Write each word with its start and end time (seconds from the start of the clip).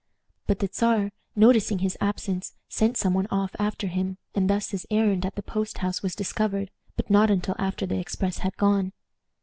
But 0.47 0.57
the 0.57 0.69
Czar, 0.73 1.11
noticing 1.35 1.77
his 1.77 1.95
absence, 2.01 2.55
sent 2.67 2.97
some 2.97 3.13
one 3.13 3.27
off 3.29 3.55
after 3.59 3.85
him, 3.85 4.17
and 4.33 4.49
thus 4.49 4.71
his 4.71 4.87
errand 4.89 5.27
at 5.27 5.35
the 5.35 5.43
post 5.43 5.77
house 5.77 6.01
was 6.01 6.15
discovered, 6.15 6.71
but 6.95 7.11
not 7.11 7.29
until 7.29 7.53
after 7.59 7.85
the 7.85 7.99
express 7.99 8.39
had 8.39 8.57
gone. 8.57 8.93